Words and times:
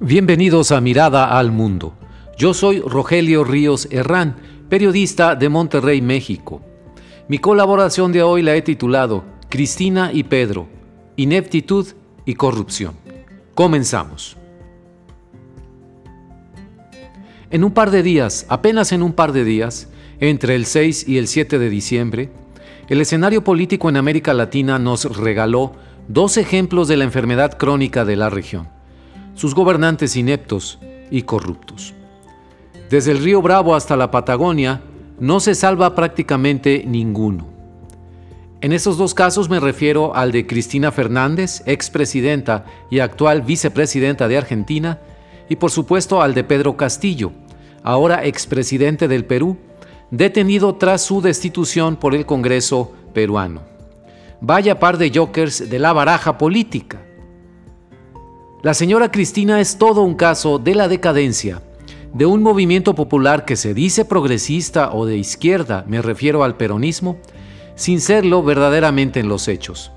Bienvenidos 0.00 0.70
a 0.70 0.80
Mirada 0.80 1.36
al 1.36 1.50
Mundo. 1.50 1.92
Yo 2.38 2.54
soy 2.54 2.78
Rogelio 2.78 3.42
Ríos 3.42 3.88
Herrán, 3.90 4.36
periodista 4.68 5.34
de 5.34 5.48
Monterrey, 5.48 6.00
México. 6.00 6.62
Mi 7.26 7.38
colaboración 7.38 8.12
de 8.12 8.22
hoy 8.22 8.42
la 8.42 8.54
he 8.54 8.62
titulado 8.62 9.24
Cristina 9.48 10.12
y 10.12 10.22
Pedro, 10.22 10.68
ineptitud 11.16 11.84
y 12.24 12.34
corrupción. 12.34 12.94
Comenzamos. 13.56 14.36
En 17.50 17.64
un 17.64 17.72
par 17.72 17.90
de 17.90 18.04
días, 18.04 18.46
apenas 18.48 18.92
en 18.92 19.02
un 19.02 19.14
par 19.14 19.32
de 19.32 19.42
días, 19.42 19.88
entre 20.20 20.54
el 20.54 20.66
6 20.66 21.08
y 21.08 21.18
el 21.18 21.26
7 21.26 21.58
de 21.58 21.70
diciembre, 21.70 22.30
el 22.88 23.00
escenario 23.00 23.42
político 23.42 23.88
en 23.88 23.96
América 23.96 24.32
Latina 24.32 24.78
nos 24.78 25.16
regaló 25.16 25.72
dos 26.06 26.36
ejemplos 26.36 26.86
de 26.86 26.98
la 26.98 27.04
enfermedad 27.04 27.58
crónica 27.58 28.04
de 28.04 28.14
la 28.14 28.30
región 28.30 28.77
sus 29.38 29.54
gobernantes 29.54 30.16
ineptos 30.16 30.80
y 31.12 31.22
corruptos. 31.22 31.94
Desde 32.90 33.12
el 33.12 33.22
río 33.22 33.40
Bravo 33.40 33.76
hasta 33.76 33.96
la 33.96 34.10
Patagonia, 34.10 34.82
no 35.20 35.38
se 35.38 35.54
salva 35.54 35.94
prácticamente 35.94 36.82
ninguno. 36.84 37.46
En 38.60 38.72
esos 38.72 38.98
dos 38.98 39.14
casos 39.14 39.48
me 39.48 39.60
refiero 39.60 40.16
al 40.16 40.32
de 40.32 40.44
Cristina 40.44 40.90
Fernández, 40.90 41.62
expresidenta 41.66 42.64
y 42.90 42.98
actual 42.98 43.42
vicepresidenta 43.42 44.26
de 44.26 44.38
Argentina, 44.38 44.98
y 45.48 45.54
por 45.54 45.70
supuesto 45.70 46.20
al 46.20 46.34
de 46.34 46.42
Pedro 46.42 46.76
Castillo, 46.76 47.30
ahora 47.84 48.24
expresidente 48.24 49.06
del 49.06 49.24
Perú, 49.24 49.56
detenido 50.10 50.74
tras 50.74 51.02
su 51.02 51.22
destitución 51.22 51.94
por 51.94 52.16
el 52.16 52.26
Congreso 52.26 52.92
peruano. 53.14 53.62
Vaya 54.40 54.80
par 54.80 54.98
de 54.98 55.12
jokers 55.14 55.70
de 55.70 55.78
la 55.78 55.92
baraja 55.92 56.38
política. 56.38 57.02
La 58.60 58.74
señora 58.74 59.12
Cristina 59.12 59.60
es 59.60 59.78
todo 59.78 60.02
un 60.02 60.16
caso 60.16 60.58
de 60.58 60.74
la 60.74 60.88
decadencia, 60.88 61.62
de 62.12 62.26
un 62.26 62.42
movimiento 62.42 62.96
popular 62.96 63.44
que 63.44 63.54
se 63.54 63.72
dice 63.72 64.04
progresista 64.04 64.90
o 64.92 65.06
de 65.06 65.16
izquierda, 65.16 65.84
me 65.86 66.02
refiero 66.02 66.42
al 66.42 66.56
peronismo, 66.56 67.18
sin 67.76 68.00
serlo 68.00 68.42
verdaderamente 68.42 69.20
en 69.20 69.28
los 69.28 69.46
hechos. 69.46 69.92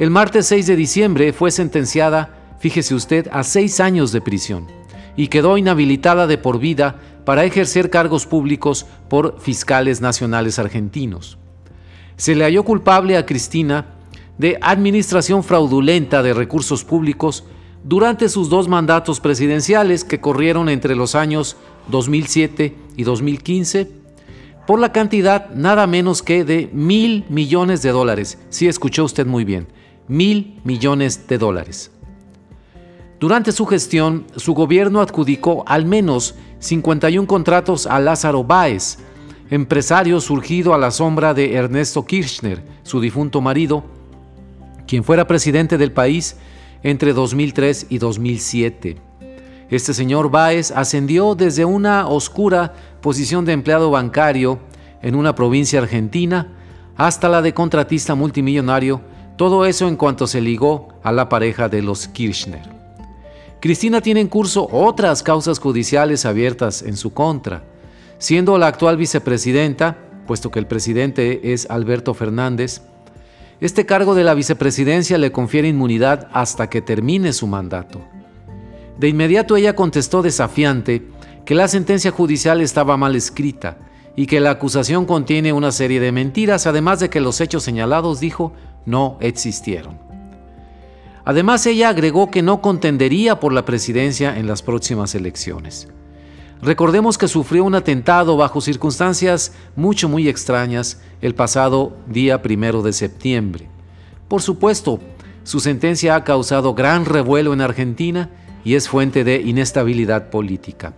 El 0.00 0.10
martes 0.10 0.46
6 0.46 0.66
de 0.66 0.74
diciembre 0.74 1.32
fue 1.32 1.52
sentenciada, 1.52 2.56
fíjese 2.58 2.96
usted, 2.96 3.28
a 3.30 3.44
seis 3.44 3.78
años 3.78 4.10
de 4.10 4.20
prisión 4.20 4.66
y 5.14 5.28
quedó 5.28 5.56
inhabilitada 5.56 6.26
de 6.26 6.36
por 6.36 6.58
vida 6.58 6.96
para 7.24 7.44
ejercer 7.44 7.90
cargos 7.90 8.26
públicos 8.26 8.86
por 9.08 9.38
fiscales 9.40 10.00
nacionales 10.00 10.58
argentinos. 10.58 11.38
Se 12.16 12.34
le 12.34 12.42
halló 12.42 12.64
culpable 12.64 13.16
a 13.16 13.24
Cristina 13.24 13.86
de 14.36 14.58
administración 14.60 15.44
fraudulenta 15.44 16.24
de 16.24 16.34
recursos 16.34 16.82
públicos 16.82 17.44
durante 17.84 18.30
sus 18.30 18.48
dos 18.48 18.66
mandatos 18.66 19.20
presidenciales 19.20 20.04
que 20.04 20.20
corrieron 20.20 20.68
entre 20.68 20.96
los 20.96 21.14
años 21.14 21.56
2007 21.88 22.74
y 22.96 23.04
2015 23.04 23.90
por 24.66 24.80
la 24.80 24.92
cantidad 24.92 25.50
nada 25.50 25.86
menos 25.86 26.22
que 26.22 26.44
de 26.44 26.70
mil 26.72 27.26
millones 27.28 27.82
de 27.82 27.90
dólares. 27.90 28.38
Sí, 28.48 28.66
escuchó 28.66 29.04
usted 29.04 29.26
muy 29.26 29.44
bien, 29.44 29.68
mil 30.08 30.58
millones 30.64 31.28
de 31.28 31.36
dólares. 31.36 31.90
Durante 33.20 33.52
su 33.52 33.66
gestión, 33.66 34.24
su 34.36 34.54
gobierno 34.54 35.02
adjudicó 35.02 35.64
al 35.66 35.84
menos 35.84 36.34
51 36.60 37.26
contratos 37.26 37.86
a 37.86 38.00
Lázaro 38.00 38.42
Báez, 38.44 38.98
empresario 39.50 40.20
surgido 40.22 40.72
a 40.72 40.78
la 40.78 40.90
sombra 40.90 41.34
de 41.34 41.54
Ernesto 41.54 42.06
Kirchner, 42.06 42.64
su 42.82 43.00
difunto 43.00 43.42
marido, 43.42 43.84
quien 44.86 45.04
fuera 45.04 45.26
presidente 45.26 45.76
del 45.76 45.92
país 45.92 46.36
entre 46.84 47.12
2003 47.12 47.86
y 47.88 47.98
2007. 47.98 48.98
Este 49.70 49.92
señor 49.92 50.30
Báez 50.30 50.70
ascendió 50.70 51.34
desde 51.34 51.64
una 51.64 52.06
oscura 52.06 52.74
posición 53.00 53.44
de 53.44 53.52
empleado 53.52 53.90
bancario 53.90 54.60
en 55.02 55.16
una 55.16 55.34
provincia 55.34 55.80
argentina 55.80 56.52
hasta 56.96 57.28
la 57.28 57.42
de 57.42 57.52
contratista 57.54 58.14
multimillonario, 58.14 59.00
todo 59.36 59.66
eso 59.66 59.88
en 59.88 59.96
cuanto 59.96 60.28
se 60.28 60.40
ligó 60.40 60.90
a 61.02 61.10
la 61.10 61.28
pareja 61.28 61.68
de 61.68 61.82
los 61.82 62.06
Kirchner. 62.06 62.62
Cristina 63.60 64.00
tiene 64.00 64.20
en 64.20 64.28
curso 64.28 64.68
otras 64.70 65.22
causas 65.22 65.58
judiciales 65.58 66.26
abiertas 66.26 66.82
en 66.82 66.96
su 66.96 67.12
contra, 67.12 67.64
siendo 68.18 68.58
la 68.58 68.66
actual 68.66 68.96
vicepresidenta, 68.96 69.96
puesto 70.26 70.50
que 70.50 70.58
el 70.58 70.66
presidente 70.66 71.52
es 71.52 71.68
Alberto 71.70 72.14
Fernández, 72.14 72.82
este 73.64 73.86
cargo 73.86 74.14
de 74.14 74.24
la 74.24 74.34
vicepresidencia 74.34 75.16
le 75.16 75.32
confiere 75.32 75.68
inmunidad 75.68 76.28
hasta 76.34 76.68
que 76.68 76.82
termine 76.82 77.32
su 77.32 77.46
mandato. 77.46 78.02
De 78.98 79.08
inmediato 79.08 79.56
ella 79.56 79.74
contestó 79.74 80.20
desafiante 80.20 81.08
que 81.46 81.54
la 81.54 81.66
sentencia 81.66 82.10
judicial 82.10 82.60
estaba 82.60 82.98
mal 82.98 83.16
escrita 83.16 83.78
y 84.16 84.26
que 84.26 84.40
la 84.40 84.50
acusación 84.50 85.06
contiene 85.06 85.54
una 85.54 85.72
serie 85.72 85.98
de 85.98 86.12
mentiras, 86.12 86.66
además 86.66 87.00
de 87.00 87.08
que 87.08 87.22
los 87.22 87.40
hechos 87.40 87.62
señalados, 87.62 88.20
dijo, 88.20 88.52
no 88.84 89.16
existieron. 89.20 89.98
Además, 91.24 91.64
ella 91.64 91.88
agregó 91.88 92.30
que 92.30 92.42
no 92.42 92.60
contendería 92.60 93.40
por 93.40 93.54
la 93.54 93.64
presidencia 93.64 94.38
en 94.38 94.46
las 94.46 94.60
próximas 94.60 95.14
elecciones. 95.14 95.88
Recordemos 96.64 97.18
que 97.18 97.28
sufrió 97.28 97.62
un 97.62 97.74
atentado 97.74 98.38
bajo 98.38 98.62
circunstancias 98.62 99.52
mucho 99.76 100.08
muy 100.08 100.28
extrañas 100.28 100.98
el 101.20 101.34
pasado 101.34 101.94
día 102.06 102.40
primero 102.40 102.80
de 102.80 102.94
septiembre. 102.94 103.68
Por 104.28 104.40
supuesto, 104.40 104.98
su 105.42 105.60
sentencia 105.60 106.16
ha 106.16 106.24
causado 106.24 106.72
gran 106.74 107.04
revuelo 107.04 107.52
en 107.52 107.60
Argentina 107.60 108.30
y 108.64 108.76
es 108.76 108.88
fuente 108.88 109.24
de 109.24 109.42
inestabilidad 109.42 110.30
política. 110.30 110.94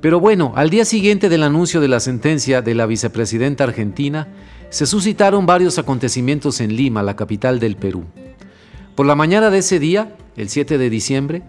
Pero 0.00 0.18
bueno, 0.18 0.54
al 0.56 0.70
día 0.70 0.86
siguiente 0.86 1.28
del 1.28 1.42
anuncio 1.42 1.82
de 1.82 1.88
la 1.88 2.00
sentencia 2.00 2.62
de 2.62 2.74
la 2.74 2.86
vicepresidenta 2.86 3.64
argentina, 3.64 4.28
se 4.70 4.86
suscitaron 4.86 5.44
varios 5.44 5.78
acontecimientos 5.78 6.62
en 6.62 6.74
Lima, 6.74 7.02
la 7.02 7.16
capital 7.16 7.60
del 7.60 7.76
Perú. 7.76 8.04
Por 8.94 9.04
la 9.04 9.14
mañana 9.14 9.50
de 9.50 9.58
ese 9.58 9.78
día, 9.78 10.16
el 10.38 10.48
7 10.48 10.78
de 10.78 10.88
diciembre, 10.88 11.42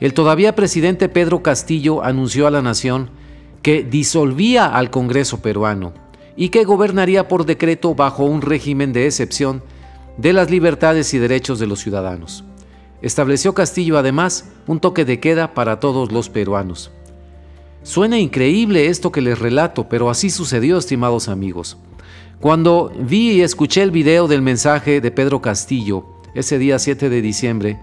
el 0.00 0.14
todavía 0.14 0.54
presidente 0.54 1.08
Pedro 1.08 1.42
Castillo 1.42 2.02
anunció 2.02 2.46
a 2.46 2.50
la 2.50 2.62
nación 2.62 3.10
que 3.62 3.82
disolvía 3.82 4.66
al 4.66 4.90
Congreso 4.90 5.40
peruano 5.40 5.92
y 6.36 6.48
que 6.48 6.64
gobernaría 6.64 7.28
por 7.28 7.46
decreto 7.46 7.94
bajo 7.94 8.24
un 8.24 8.42
régimen 8.42 8.92
de 8.92 9.06
excepción 9.06 9.62
de 10.18 10.32
las 10.32 10.50
libertades 10.50 11.14
y 11.14 11.18
derechos 11.18 11.58
de 11.58 11.66
los 11.66 11.80
ciudadanos. 11.80 12.44
Estableció 13.02 13.54
Castillo 13.54 13.98
además 13.98 14.50
un 14.66 14.80
toque 14.80 15.04
de 15.04 15.20
queda 15.20 15.54
para 15.54 15.80
todos 15.80 16.12
los 16.12 16.28
peruanos. 16.28 16.90
Suena 17.82 18.18
increíble 18.18 18.88
esto 18.88 19.12
que 19.12 19.20
les 19.20 19.38
relato, 19.38 19.88
pero 19.88 20.08
así 20.08 20.30
sucedió, 20.30 20.78
estimados 20.78 21.28
amigos. 21.28 21.76
Cuando 22.40 22.90
vi 22.98 23.32
y 23.32 23.42
escuché 23.42 23.82
el 23.82 23.90
video 23.90 24.26
del 24.26 24.42
mensaje 24.42 25.00
de 25.00 25.10
Pedro 25.10 25.42
Castillo, 25.42 26.06
ese 26.34 26.58
día 26.58 26.78
7 26.78 27.08
de 27.08 27.22
diciembre, 27.22 27.78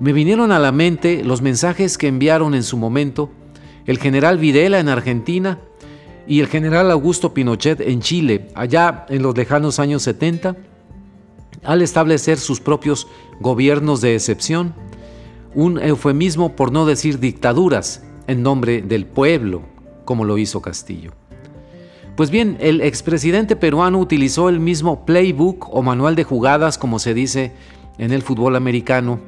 me 0.00 0.14
vinieron 0.14 0.50
a 0.50 0.58
la 0.58 0.72
mente 0.72 1.22
los 1.22 1.42
mensajes 1.42 1.98
que 1.98 2.08
enviaron 2.08 2.54
en 2.54 2.62
su 2.62 2.78
momento 2.78 3.30
el 3.84 3.98
general 3.98 4.38
Videla 4.38 4.80
en 4.80 4.88
Argentina 4.88 5.58
y 6.26 6.40
el 6.40 6.46
general 6.46 6.90
Augusto 6.90 7.34
Pinochet 7.34 7.82
en 7.82 8.00
Chile, 8.00 8.48
allá 8.54 9.04
en 9.10 9.22
los 9.22 9.36
lejanos 9.36 9.78
años 9.78 10.02
70, 10.02 10.56
al 11.64 11.82
establecer 11.82 12.38
sus 12.38 12.60
propios 12.60 13.08
gobiernos 13.40 14.00
de 14.00 14.14
excepción, 14.14 14.74
un 15.54 15.78
eufemismo 15.78 16.56
por 16.56 16.72
no 16.72 16.86
decir 16.86 17.20
dictaduras 17.20 18.02
en 18.26 18.42
nombre 18.42 18.80
del 18.80 19.04
pueblo, 19.04 19.62
como 20.06 20.24
lo 20.24 20.38
hizo 20.38 20.62
Castillo. 20.62 21.12
Pues 22.16 22.30
bien, 22.30 22.56
el 22.60 22.80
expresidente 22.80 23.54
peruano 23.54 23.98
utilizó 23.98 24.48
el 24.48 24.60
mismo 24.60 25.04
playbook 25.04 25.68
o 25.74 25.82
manual 25.82 26.16
de 26.16 26.24
jugadas, 26.24 26.78
como 26.78 26.98
se 26.98 27.12
dice 27.12 27.52
en 27.98 28.12
el 28.12 28.22
fútbol 28.22 28.56
americano, 28.56 29.20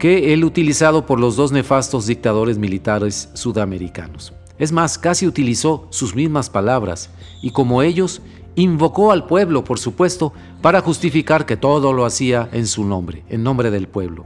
que 0.00 0.32
el 0.32 0.46
utilizado 0.46 1.04
por 1.04 1.20
los 1.20 1.36
dos 1.36 1.52
nefastos 1.52 2.06
dictadores 2.06 2.56
militares 2.56 3.28
sudamericanos. 3.34 4.32
Es 4.58 4.72
más, 4.72 4.96
casi 4.96 5.26
utilizó 5.26 5.88
sus 5.90 6.14
mismas 6.14 6.48
palabras 6.48 7.10
y 7.42 7.50
como 7.50 7.82
ellos, 7.82 8.22
invocó 8.54 9.12
al 9.12 9.26
pueblo, 9.26 9.62
por 9.62 9.78
supuesto, 9.78 10.32
para 10.62 10.80
justificar 10.80 11.44
que 11.44 11.58
todo 11.58 11.92
lo 11.92 12.06
hacía 12.06 12.48
en 12.52 12.66
su 12.66 12.86
nombre, 12.86 13.24
en 13.28 13.42
nombre 13.42 13.70
del 13.70 13.88
pueblo. 13.88 14.24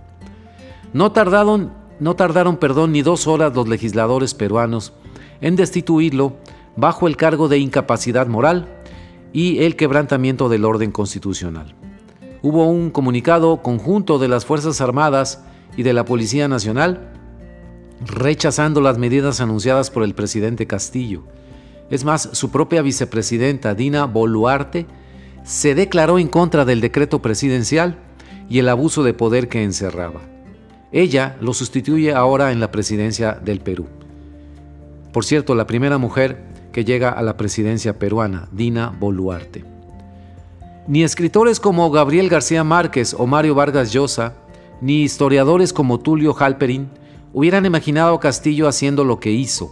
No 0.93 1.11
tardaron, 1.11 1.73
no 1.99 2.15
tardaron 2.15 2.57
perdón, 2.57 2.93
ni 2.93 3.03
dos 3.03 3.27
horas 3.27 3.53
los 3.57 3.67
legisladores 3.67 4.33
peruanos 4.33 4.93
en 5.41 5.57
destituirlo 5.57 6.37
bajo 6.77 7.09
el 7.09 7.17
cargo 7.17 7.49
de 7.49 7.59
incapacidad 7.59 8.29
moral 8.29 8.69
y 9.33 9.65
el 9.65 9.75
quebrantamiento 9.75 10.49
del 10.49 10.67
orden 10.67 10.93
constitucional. 10.93 11.75
Hubo 12.43 12.69
un 12.69 12.91
comunicado 12.91 13.61
conjunto 13.61 14.21
de 14.21 14.29
las 14.29 14.45
Fuerzas 14.45 14.81
Armadas 14.81 15.43
y 15.77 15.83
de 15.83 15.93
la 15.93 16.05
Policía 16.05 16.49
Nacional, 16.49 17.13
rechazando 18.05 18.81
las 18.81 18.99
medidas 18.99 19.41
anunciadas 19.41 19.91
por 19.91 20.03
el 20.03 20.15
presidente 20.15 20.67
Castillo. 20.67 21.25
Es 21.91 22.05
más, 22.05 22.29
su 22.33 22.51
propia 22.51 22.83
vicepresidenta 22.83 23.75
Dina 23.75 24.07
Boluarte 24.07 24.87
se 25.45 25.75
declaró 25.75 26.19
en 26.19 26.29
contra 26.29 26.65
del 26.65 26.81
decreto 26.81 27.21
presidencial 27.21 27.99
y 28.49 28.59
el 28.59 28.69
abuso 28.69 29.03
de 29.03 29.15
poder 29.15 29.49
que 29.49 29.63
encerraba. 29.63 30.21
Ella 30.93 31.37
lo 31.41 31.53
sustituye 31.53 32.15
ahora 32.15 32.53
en 32.53 32.61
la 32.61 32.71
presidencia 32.71 33.33
del 33.33 33.61
Perú. 33.61 33.87
Por 35.13 35.25
cierto, 35.25 35.55
la 35.55 35.67
primera 35.67 35.99
mujer 35.99 36.43
que 36.73 36.85
llega 36.85 37.11
a 37.11 37.23
la 37.23 37.37
presidencia 37.37 37.99
peruana, 37.99 38.49
Dina 38.53 38.89
Boluarte. 38.99 39.65
Ni 40.87 41.03
escritores 41.03 41.61
como 41.61 41.91
Gabriel 41.91 42.29
García 42.29 42.65
Márquez 42.65 43.15
o 43.17 43.27
Mario 43.27 43.55
Vargas 43.55 43.93
Llosa, 43.93 44.35
ni 44.81 45.03
historiadores 45.03 45.73
como 45.73 46.01
Tulio 46.01 46.35
Halperin 46.39 46.89
hubieran 47.33 47.67
imaginado 47.67 48.15
a 48.15 48.21
Castillo 48.21 48.69
haciendo 48.69 49.05
lo 49.05 49.21
que 49.21 49.31
hizo. 49.31 49.71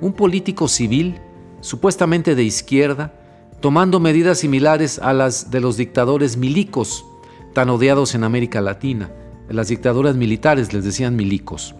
Un 0.00 0.12
político 0.12 0.68
civil, 0.68 1.20
supuestamente 1.60 2.34
de 2.34 2.44
izquierda, 2.44 3.12
tomando 3.60 4.00
medidas 4.00 4.38
similares 4.38 4.98
a 4.98 5.12
las 5.12 5.50
de 5.50 5.60
los 5.60 5.76
dictadores 5.76 6.36
milicos, 6.36 7.04
tan 7.52 7.70
odiados 7.70 8.14
en 8.14 8.24
América 8.24 8.60
Latina, 8.60 9.10
las 9.48 9.68
dictaduras 9.68 10.16
militares 10.16 10.72
les 10.72 10.84
decían 10.84 11.16
milicos. 11.16 11.74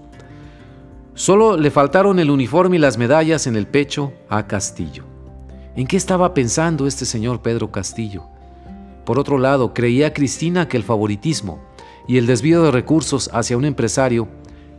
Solo 1.14 1.56
le 1.56 1.70
faltaron 1.70 2.18
el 2.18 2.30
uniforme 2.30 2.76
y 2.76 2.80
las 2.80 2.98
medallas 2.98 3.46
en 3.46 3.56
el 3.56 3.66
pecho 3.66 4.12
a 4.28 4.46
Castillo. 4.46 5.04
¿En 5.76 5.86
qué 5.86 5.96
estaba 5.96 6.34
pensando 6.34 6.86
este 6.86 7.04
señor 7.04 7.42
Pedro 7.42 7.70
Castillo? 7.70 8.24
Por 9.04 9.18
otro 9.18 9.38
lado, 9.38 9.74
creía 9.74 10.12
Cristina 10.12 10.68
que 10.68 10.76
el 10.76 10.82
favoritismo 10.82 11.60
y 12.06 12.18
el 12.18 12.26
desvío 12.26 12.62
de 12.62 12.70
recursos 12.70 13.30
hacia 13.32 13.56
un 13.56 13.64
empresario, 13.64 14.28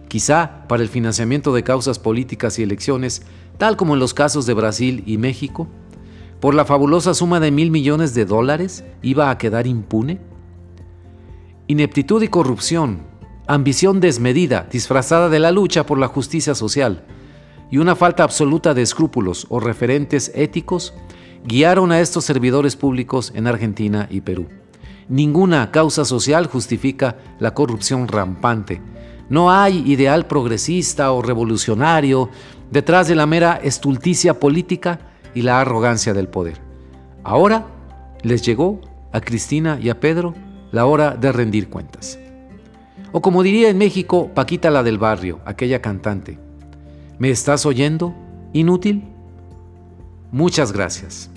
quizá 0.07 0.67
para 0.67 0.83
el 0.83 0.89
financiamiento 0.89 1.53
de 1.53 1.63
causas 1.63 1.99
políticas 1.99 2.59
y 2.59 2.63
elecciones, 2.63 3.23
tal 3.57 3.77
como 3.77 3.93
en 3.93 3.99
los 3.99 4.13
casos 4.13 4.45
de 4.45 4.53
Brasil 4.53 5.03
y 5.05 5.17
México, 5.17 5.67
por 6.39 6.53
la 6.53 6.65
fabulosa 6.65 7.13
suma 7.13 7.39
de 7.39 7.51
mil 7.51 7.71
millones 7.71 8.13
de 8.13 8.25
dólares, 8.25 8.83
iba 9.01 9.29
a 9.29 9.37
quedar 9.37 9.67
impune? 9.67 10.19
Ineptitud 11.67 12.21
y 12.21 12.27
corrupción, 12.27 12.99
ambición 13.47 13.99
desmedida 13.99 14.67
disfrazada 14.71 15.29
de 15.29 15.39
la 15.39 15.51
lucha 15.51 15.85
por 15.85 15.97
la 15.97 16.07
justicia 16.07 16.53
social 16.53 17.03
y 17.71 17.77
una 17.77 17.95
falta 17.95 18.23
absoluta 18.23 18.73
de 18.73 18.81
escrúpulos 18.81 19.47
o 19.49 19.59
referentes 19.59 20.31
éticos 20.35 20.93
guiaron 21.45 21.91
a 21.91 21.99
estos 21.99 22.25
servidores 22.25 22.75
públicos 22.75 23.31
en 23.35 23.47
Argentina 23.47 24.07
y 24.09 24.21
Perú. 24.21 24.47
Ninguna 25.07 25.71
causa 25.71 26.03
social 26.03 26.47
justifica 26.47 27.17
la 27.39 27.53
corrupción 27.53 28.07
rampante. 28.07 28.81
No 29.29 29.51
hay 29.51 29.83
ideal 29.91 30.25
progresista 30.27 31.11
o 31.11 31.21
revolucionario 31.21 32.29
detrás 32.71 33.07
de 33.07 33.15
la 33.15 33.25
mera 33.25 33.59
estulticia 33.63 34.39
política 34.39 34.99
y 35.35 35.41
la 35.43 35.61
arrogancia 35.61 36.13
del 36.13 36.27
poder. 36.27 36.59
Ahora 37.23 37.67
les 38.23 38.41
llegó 38.41 38.81
a 39.11 39.21
Cristina 39.21 39.77
y 39.81 39.89
a 39.89 39.99
Pedro 39.99 40.33
la 40.71 40.85
hora 40.85 41.15
de 41.15 41.31
rendir 41.31 41.69
cuentas. 41.69 42.19
O 43.11 43.21
como 43.21 43.43
diría 43.43 43.69
en 43.69 43.77
México 43.77 44.31
Paquita 44.33 44.69
la 44.69 44.83
del 44.83 44.97
barrio, 44.97 45.39
aquella 45.45 45.81
cantante, 45.81 46.39
¿me 47.19 47.29
estás 47.29 47.65
oyendo? 47.65 48.13
¿Inútil? 48.53 49.03
Muchas 50.31 50.71
gracias. 50.71 51.31